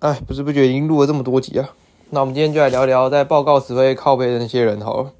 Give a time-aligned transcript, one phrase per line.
[0.00, 1.68] 哎，不知不觉已经录了这么多集啊。
[2.08, 5.12] 那我们今天就来聊聊在报告时会靠背的那些人好了。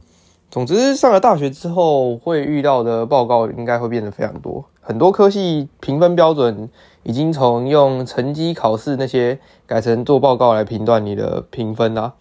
[0.51, 4.65] 总之，上了大学之后会遇到的报告应该会变得非常多。
[4.81, 6.71] 很多科系评分标准
[7.03, 12.15] 已经从用成绩考试那些改成做报告来评断你的评分啦。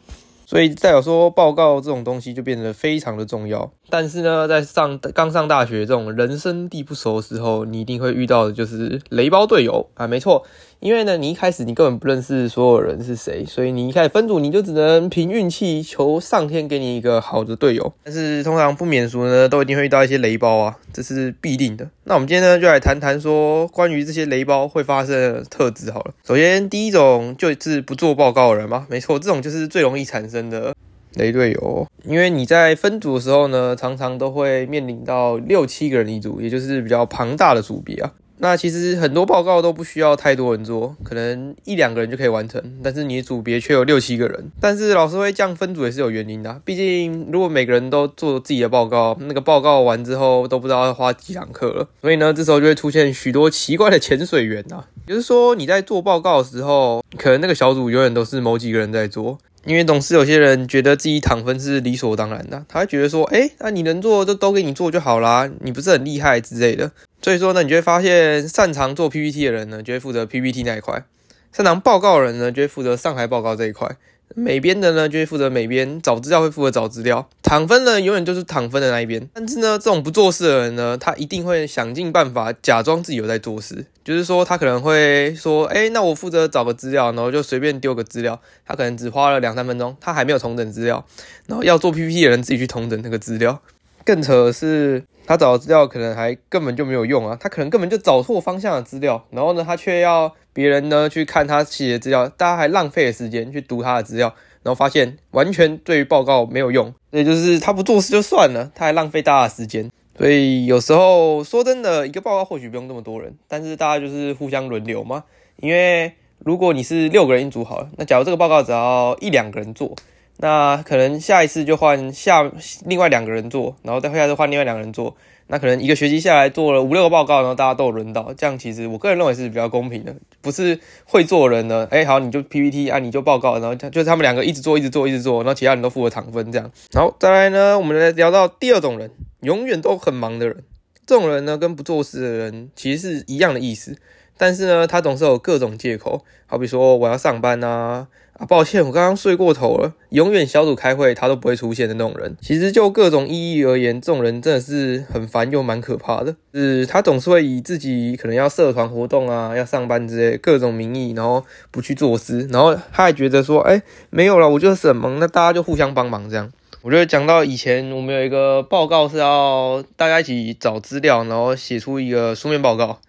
[0.45, 3.71] 所以代表说，报告这种东西就变得非常的重要。
[3.87, 10.43] 但是呢，在上刚上大学这种人生地不熟的时候，你一定会遇到的就是雷包队友啊，没错。
[10.79, 17.91] 因为呢，你一开始你根本不认识所有人是谁，所以你一开始分组你就只能凭运气求上天给你一个好的队友。
[18.03, 21.89] 但是通常不免俗呢，都一定会遇到一些雷包啊，这是必定的。
[22.05, 26.13] 那我们今天呢，就来谈谈说关于这些雷包会发生的特质好了。
[26.25, 30.73] 首先第一种就是不做报告的人嘛，没错，这种就是最容易产生的
[31.15, 31.85] 雷队友。
[32.05, 38.13] 因为你在分组的时候呢，常常都会面临到六七个人一组，也就是比较庞大的组别啊。
[38.41, 42.61] 那其实很多报告都不需要太多人做，可能一两个人就可以完成。
[42.81, 46.61] 但是你的组别却有六七个人，但是老师会这样分组也是有原因的。
[46.63, 51.87] 毕竟如果每个人都做自己的报告，那个报告完之后都不知道要花几堂课了。
[52.01, 54.87] 所以呢，这时候就会出现许多奇怪的潜水员啊。
[55.05, 59.37] 也就是说，你在做报告的时候，可能那个小组永远都是某几个人在做。
[59.65, 66.89] 因为总是有些人觉得自己躺分是理所当然的，他会觉得说，哎，那你能做就都给你做就好啦，你不是很厉害之类的。
[67.21, 71.03] 所以说呢，你就会发现，擅长做 PPT 的人呢，就会负责 PPT 那一块；
[71.51, 73.97] 擅长报告的人呢，就会负责上台报告这一块。
[74.35, 77.27] 美编的呢，就会负责美编；找资料会负责找资料。
[77.41, 79.27] 躺分呢，永远就是躺分的那一边。
[79.33, 83.85] 但是呢，这种不做事的人呢，他一定会想尽办法假装自己有在做事。
[84.03, 91.03] 就是说，他可能会说：“哎，那我负责找个资料，然后就随便丢个资料。”他可能只花了两三分钟，他还没有同等资料，
[91.47, 93.59] 然后要做 PPT 的人自己去同等那个资料。
[94.05, 97.37] 更扯的是，他找的资料可能还根本就没有用啊！
[97.39, 104.33] 他可能根本就找错方向的资料，然后呢，他却要别人呢去看他写的资料，大家还浪费了时间去读他的资料，
[104.63, 106.93] 然后发现完全对于报告没有用。
[107.11, 109.89] 也就是他不做事就算了，他还浪费大家的时间。
[110.17, 115.23] 所以有时候说真的，一个报告或许不用那么多人，但是大家就是互相轮流嘛。
[115.57, 119.95] 因为如果你是六个人一组好了，那假如这个报告只要一两个人做。
[120.41, 122.49] 那可能下一次就换下
[122.85, 125.15] 另外两个人做，然后再下次换另外两个人做。
[125.51, 130.15] 那可能一个学期下来做了五六个报告，然后大家都有轮到，这样其实我个人认为是比较公平的。
[130.41, 136.71] 不是会做人呢，哎，好，你就 PPT 啊，你就报告，然后就是他们两个一直做，一直做，一直做，然后其他人都负责躺分这样。
[136.91, 139.11] 然后再来呢，我们来聊到第二种人，
[139.41, 140.63] 永远都很忙的人。
[141.07, 143.97] 这种人呢，跟不做事的人其实是一样的意思，
[144.37, 148.07] 但是呢，他总是有各种借口，好比说我要上班啊。
[148.39, 149.93] 啊，抱歉，我刚刚睡过头了。
[150.11, 156.33] 永远小组开会他都不会出现的那种人，其实就各种意义而言，这种人真的是很烦又蛮可怕的。
[156.53, 166.49] 是他总是会以自己可能要社团活动啊、要上班之类各种名义，然后不去做事，然后他还觉得说，哎，没有了，我就是很忙，那大家就互相帮忙这样。
[166.81, 173.01] 我觉得讲到以前，我们有一个报告是要大家一起找资料，然后写出一个书面报告。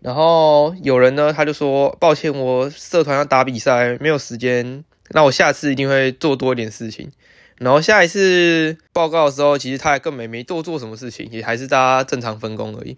[0.00, 4.84] 然后有人呢，他就说：“抱歉，我社团要打比赛，没有时间。
[5.10, 7.10] 那我下次一定会做多一点事情。
[7.56, 12.96] 然后下一次报告的时候，其实他也根本没多做什么事情，也还是大家正常分工而已。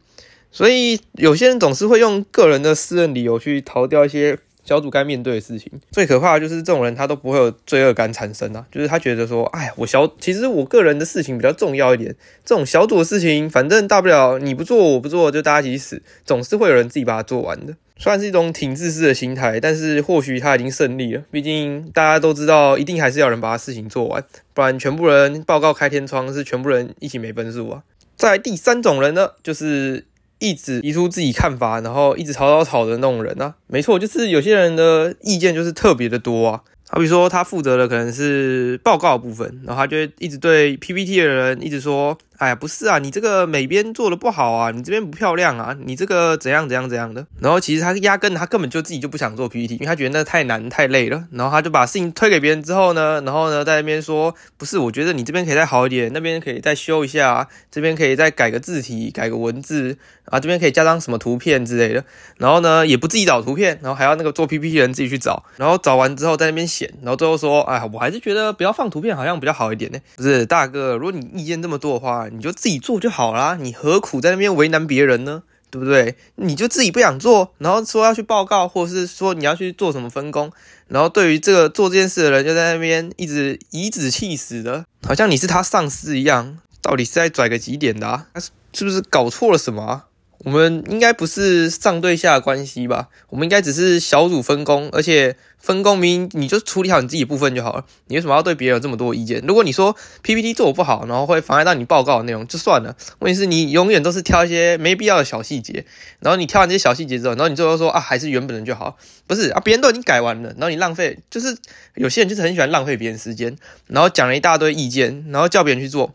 [0.50, 4.38] 所以有些人总是会用个人的私人理由去逃掉一些。”
[4.70, 8.64] 小组该面对的事情，最可怕的就是这种人，他都不会有罪恶感产生啊。
[8.70, 12.14] 就是他觉得说，哎，我小，其实我个人的事情比较重要一点。
[12.44, 17.75] 这种小组的事情，反正大不了你不做，我不做，就大家一起死，总是会有人自己把它做完的。
[17.97, 21.22] 虽然是一种挺自私的心态，但是或许他已经胜利了。
[21.32, 27.82] 毕竟大家都知道，一定还是要人把他事情做完，不然全部人报告开天窗，是全部人一起没分数啊。
[28.16, 30.04] 在第三种人呢，就是。
[30.40, 36.62] 一直提出自己看法，然后一直吵吵吵的那种人啊，没错，就是有些人的意见就是特别的多啊。
[36.92, 42.18] 好比说，他负责的可能是报告部分，然后他就一直对 PPT 的人一直说。
[42.40, 47.26] 哎呀，不是啊，你这个美编做的不好啊，你这边不漂亮啊，你这个怎样怎样怎样的。
[47.38, 51.22] 然后其实他压根他根本就自己就不想做 PPT，因为他觉得那太难太累了。
[51.32, 62.03] 然后他就把事情推给别人之后呢，然后呢在那边说，不是，我觉得你这边可以再好一点，那边可以再修一下，这边可以再改个字体，改个文字啊，这边可以加张什么图片之类的。
[62.38, 66.66] 然后呢也不自己找图片，然后还要那个做 PPT 的人自己去找，然后找完之后在那边
[67.03, 69.98] 然后最后说，哎，我还是觉得不要放图片好像比较好一点呢。
[70.16, 72.28] 不是大哥，如果你意见这么多的话。
[72.32, 75.42] 你就自己做就好啦，你何苦在那边为难别人呢？
[75.71, 76.15] 对不对？
[76.36, 80.53] 你就自己不想做，然后说要去报告，或者是说你要去做什么分工，
[80.86, 88.06] 然后对于这个做这件事的人就在那边一直颐指气使的，好像你是他上司一样，到底是在拽个几点的？
[88.06, 90.04] 啊是是不是搞错了什么？
[90.42, 93.09] 我们应该不是上对下的关系吧？
[93.28, 97.84] 我们应该只是小组分工，而且分工明明你就处理好你自己部分就好了。
[98.07, 99.42] 你为什么要对别人有这么多意见？
[99.47, 102.97] 如果你说 PPT 做不好，然后会妨碍到你报告的内容，就算了。
[103.19, 105.84] 问题是你永远都是挑一些没必要的小细节，
[106.21, 108.97] 然后你挑完这些小细节之后，然后你最后说啊，还是原本的就好。
[109.27, 111.54] 不是啊，别人都已经改完了，然后你浪费，就是
[111.97, 113.59] 有些人就是很喜欢浪费别人时间，
[113.89, 116.15] 然后讲了一大堆意见，然后叫别人去做。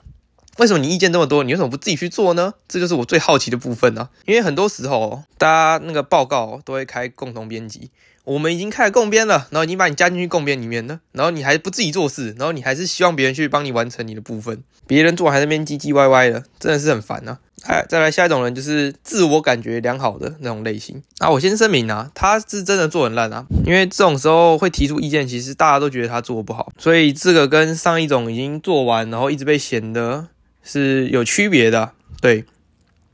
[0.58, 1.44] 为什么你意见这么多？
[1.44, 2.54] 你为什么不自己去做呢？
[2.68, 4.10] 这就是我最好奇的部分呢。
[4.26, 7.92] 因为很多时候，大家那个报告都会开共同编辑，
[8.24, 17.40] 我们已经开共编了，然后已经把你加进去共编里面了，然后你还不自己做事，然后你还是希望别人去帮你完成你的部分，别人做还在那边唧唧歪歪的，真的是很烦啊！
[17.64, 21.30] 哎，再来下一种人就是自我感觉良好的那种类型啊。
[21.32, 30.28] 我先声明啊，他是真的做很烂啊，因为这种时候会提出意见，其实大家都觉得他做不好，所以这个跟上一种已经做完然后一直被嫌的。
[30.66, 32.44] 是有区别的，对，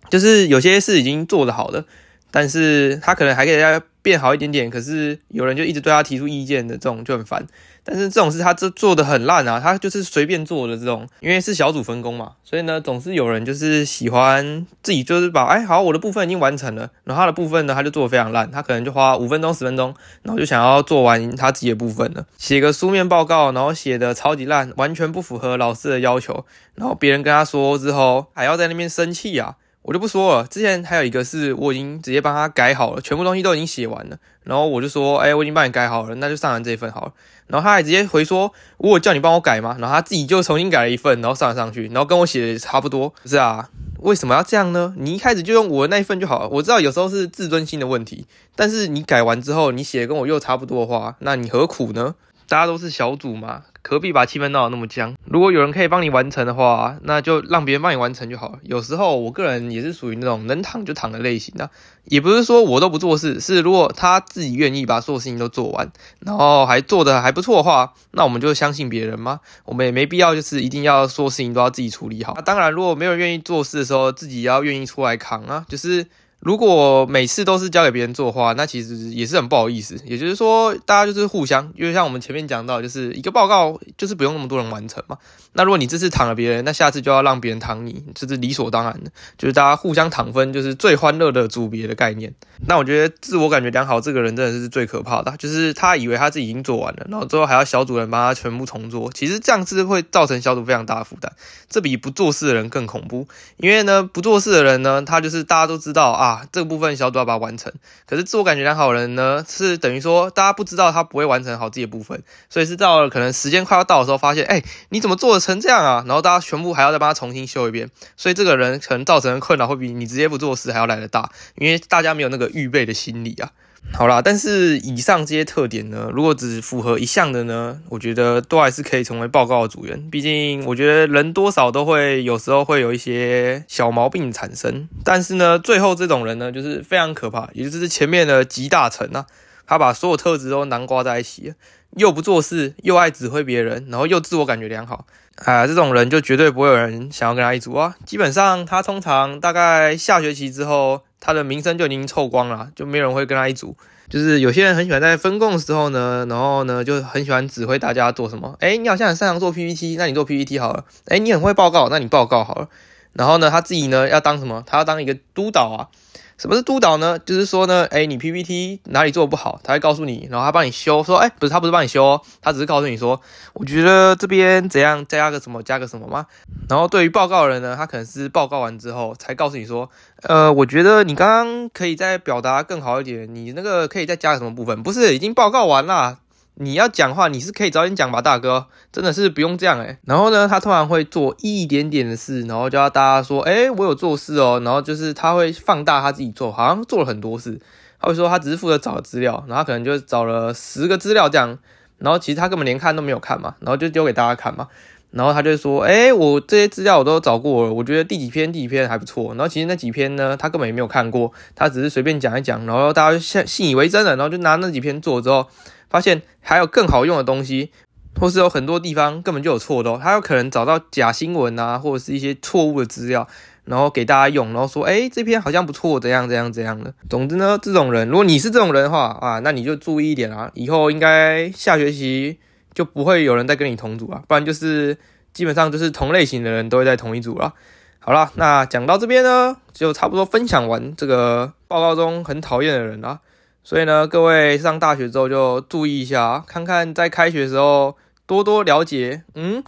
[0.09, 1.85] 就是有些事已经做得好的，
[2.31, 7.45] 但是他可能还可以再变好一点点，可是有人就一直对他提出意见的这种就很烦。
[7.83, 26.45] 但是这种事他这做的很烂啊，他就是随便做的这种，因为是小组分工嘛，所以呢总是有人就是喜欢自己就是把哎好我的部分已经完成了，然后他的部分呢他就做的非常烂，他可能就花五分钟十分钟，然后就想要做完他自己的部分了，写个书面报告，然后写的超级烂，完全不符合老师的要求，
[26.75, 29.55] 然后别人跟他说之后还要在那边生气啊。
[29.83, 30.47] 我就不说了。
[30.47, 34.17] 之前还有一个是我已经直接帮他改好了，全部东西都已经写完了。
[34.43, 37.13] 然后我就说，哎，我已经帮你改好了，那就上完这一份好了。
[37.47, 39.75] 然后他还直接回说，我叫你帮我改吗？
[39.79, 43.13] 然后他自己就重新改了一份，然后上了上去，然后跟我写的差不多。
[43.25, 43.69] 是啊，
[43.99, 44.93] 为什么要这样呢？
[44.97, 46.49] 你一开始就用我的那一份就好了。
[46.49, 48.25] 我知道有时候是自尊心的问题，
[48.55, 52.15] 但是你改完之后，你写的跟我又差不多的话，那你何苦呢？
[52.47, 53.63] 大家都是小组嘛。
[53.83, 55.15] 何必把气氛闹得那么僵？
[55.25, 58.59] 如果有人可以帮你完成的话，那就让别人帮你完成就好了。
[58.63, 61.69] 有时候我个人也是属于那种能躺就躺的类型的，
[62.05, 69.39] 也不是说我都不做事，是如果他自己愿意把所有事情都做完，然后还做的还不错的话，那我们就相信别人吗？
[69.65, 72.33] 我们也没必要就是一定要说事情都要自己处理好。
[72.45, 76.07] 当然，如果没有人愿意做事的时候，自己要愿意出来扛啊，就是。
[76.41, 79.95] 如果每次都是交给别人做的话，那其实也是很不好意思。
[80.05, 85.17] 也就是说，大家就是互相，因为像我们前面讲到，就是一个报告就是不用那么多人完成嘛。
[85.53, 89.11] 那如果你这次躺了别人，那下次就要让别人躺你，这是理所当然的。
[89.37, 92.33] 就是大家互相躺分，就是最欢乐的组别的概念。
[92.65, 99.11] 那我觉得自我感觉良好这个人真的是最可怕的，就是他以为他自己已经做完了，然后最后还要小组人帮他全部重做。
[99.11, 101.31] 其实这样是会造成小组非常大的负担，
[101.69, 103.27] 这比不做事的人更恐怖。
[103.57, 106.30] 因为呢，不做事的人呢，他就是大家都知道啊。
[106.31, 107.73] 啊，这个部分小组要把它完成。
[108.05, 116.03] 可是自我感觉良好人呢，是等于说大家不知道他不会完成好自己的部分，所以是到了可能时间快要到的时候，发现哎，你怎么做的成这样啊？
[116.07, 123.51] 然后大家全部还要再帮他重新修一遍，所以这个人可能造成的困扰会比你直接不做事还要来得大，因为大家没有那个预备的心理啊。
[123.93, 130.09] 好啦，但是以上这些特点呢，如果只符合一项的呢，我觉得都还是可以成为报告的组员。
[130.09, 134.87] 毕竟我觉得人多少都会有时候会有一些小毛病产生。
[135.03, 139.25] 但是呢，最后这种人呢，就是非常可怕，也就是前面的集大成啊，
[139.71, 141.53] 他把所有特质都囊括在一起，
[141.95, 145.05] 又不做事，又爱指挥别人，然后又自我感觉良好，
[145.45, 147.95] 啊，这种人就绝对不会有人想要跟他一组啊。
[148.05, 151.01] 基本上他通常大概下学期之后。
[151.23, 153.77] 他的名声就已经臭光了，就没有人会跟他一组。
[154.09, 158.57] 就是有些人很喜欢在分工的时候呢，然后呢就很喜欢指挥大家做什么。
[158.59, 160.83] 哎，你好像很擅长做 PPT，那你做 PPT 好了。
[161.05, 162.69] 哎，你很会报告，那你报告好了。
[163.13, 164.63] 然后呢，他自己呢要当什么？
[164.65, 165.93] 他要当一个督导啊。
[166.41, 167.19] 什么是督导呢？
[167.19, 171.03] 就是说呢，哎，你 PPT 哪里做的不好，他会告诉你，然后他帮你修。
[171.03, 173.21] 说，哎，不是，他不是帮你修，他只是告诉你说，
[173.53, 176.25] 我觉得这边怎样加个什么，加个什么吗？
[176.67, 179.87] 然后对于报告人呢，他可能是报告完之后才告诉你说，
[180.23, 184.81] 呃，我觉得你刚刚可以再表达更好一点，你那个可以再加个什么部分？
[184.81, 186.17] 不是已经报告完了？
[186.55, 194.61] 你要讲话，你是可以早点讲吧，大哥，真的是不用这样诶然后呢，他突然会做一点点的事，然后就要大家说，哎，我有做事哦。
[194.63, 197.59] 然后就是他会放大他自己做，好像做了很多事。
[197.99, 201.57] 他会说他只是负责找资料，然后可能就找了十个资料这样。
[201.97, 204.67] 然后其实他根本连看都没有看嘛，然后就丢给大家看嘛。
[205.09, 209.29] 然后他就说，哎，我这些资料我都找过了，我觉得第几篇第几篇还不错。
[209.29, 215.47] 然后其实那几篇呢，他根本也没有看过，他只是随便讲一讲，然后大家信信以为真了，然后就拿那几篇做之后。
[215.91, 217.71] 发现还有更好用的东西，
[218.19, 223.27] 或是有很多地方根本就有错的，他有可能找到假新闻啊，或者是一些错误的资料，
[223.65, 226.93] 然后给大家用，然后说，哎，这篇好像不错，怎样怎样怎样的。
[227.09, 232.39] 总之呢，这种人，如果你是这种人的话啊，那你就注意一点啊，以后应该下学期
[232.73, 234.97] 就不会有人再跟你同组啊，不然就是
[235.33, 237.53] 基本上就是同类型的人都会在同一组了。
[237.99, 243.19] 好了，那讲到这边呢，就差不多分享完这个报告中很讨厌的人啦。
[243.63, 249.63] 所以呢，各位上大学之后就注意一下，看看在开学的时候多多了解，嗯，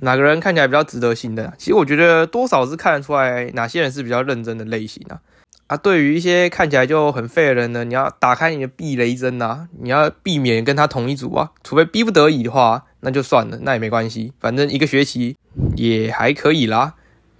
[0.00, 1.54] 哪个人看起来比较值得信任啊。
[1.56, 5.20] 其实我觉得多少是看得出来哪些人是比较认真的类型啊。
[5.68, 15.36] 啊，对于一些看起来就很废的人呢，你要打开你的避雷针呐，你要避免跟他同一组啊，除非逼不得已的话，那就算了，那也没关系，反正一个学期
[15.74, 16.94] 也还可以啦。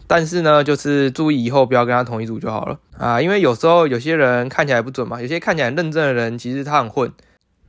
[0.07, 7.13] 但是呢，就是注意以后不要跟他同一组就好了啊，因为有时候有些人看起来不准嘛，有些看起来认真的人其实他很混，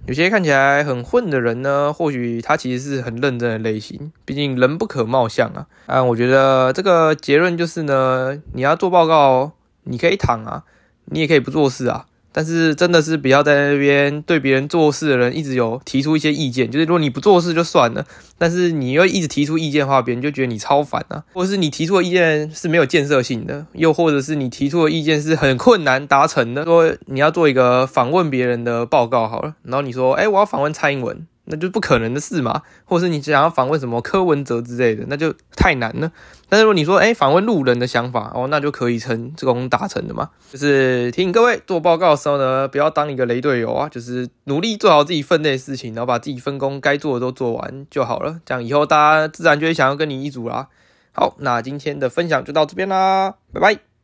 [0.06, 5.66] 有些看起来很混的人呢，或许他其实是很认真的类型，毕竟人不可貌相啊。
[5.88, 9.54] 啊，我觉得这个结论就是呢，你要做报告，
[9.84, 10.64] 你可以躺啊，
[11.06, 12.06] 你也可以不做事啊。
[12.38, 18.06] 但是真的是不要在那边对别人做事的人一直有提出一些意见，就是如果你不做事就算了，
[18.38, 26.64] 但是你又一直提出意见的话，别人就觉得你超烦啊，或者是你提出的意见是没有建设性的，又或者是你提出的意见是很困难达成的。
[26.64, 31.26] 说你要做一个访问别人的报告好了，然后你说，哎，我要访问蔡英文。
[31.48, 36.12] 那就不可能的事嘛，或者是你想要访问什么柯文哲之类的，那就太难了。
[36.50, 40.30] 但是如果你说，哎，访问路人的想法，哦，那就可以成这种达成的嘛。
[40.52, 48.40] 就是提醒各位做报告的时候呢，不要当一个雷队友啊，就是努力做好自己分内的事情，然后把自己分工该做的都做完就好了。
[48.46, 50.68] 这样以后大家自然就会想要跟你一组啦。
[51.14, 53.97] 好，那今天的分享就到这边啦，拜拜。